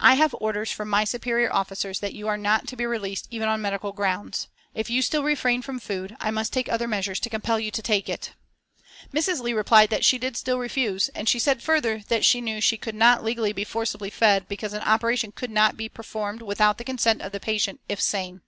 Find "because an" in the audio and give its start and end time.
14.46-14.82